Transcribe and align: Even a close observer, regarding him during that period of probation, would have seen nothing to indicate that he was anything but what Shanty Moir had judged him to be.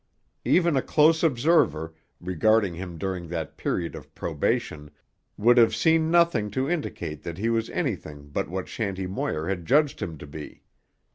Even 0.45 0.75
a 0.75 0.81
close 0.81 1.21
observer, 1.21 1.93
regarding 2.19 2.73
him 2.73 2.97
during 2.97 3.27
that 3.27 3.55
period 3.55 3.93
of 3.93 4.15
probation, 4.15 4.89
would 5.37 5.57
have 5.59 5.75
seen 5.75 6.09
nothing 6.09 6.49
to 6.49 6.67
indicate 6.67 7.21
that 7.21 7.37
he 7.37 7.49
was 7.51 7.69
anything 7.69 8.27
but 8.29 8.49
what 8.49 8.67
Shanty 8.67 9.05
Moir 9.05 9.47
had 9.47 9.63
judged 9.67 10.01
him 10.01 10.17
to 10.17 10.25
be. 10.25 10.63